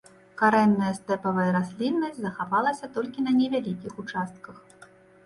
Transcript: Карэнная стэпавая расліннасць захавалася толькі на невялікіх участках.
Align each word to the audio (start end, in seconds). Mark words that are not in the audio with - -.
Карэнная 0.41 0.93
стэпавая 0.99 1.45
расліннасць 1.57 2.17
захавалася 2.23 2.89
толькі 2.97 3.27
на 3.27 3.31
невялікіх 3.43 3.93
участках. 4.05 4.55